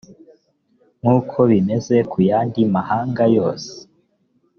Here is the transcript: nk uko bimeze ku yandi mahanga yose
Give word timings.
nk 1.01 1.07
uko 1.17 1.39
bimeze 1.51 1.95
ku 2.11 2.17
yandi 2.29 2.59
mahanga 2.75 3.23
yose 3.37 3.71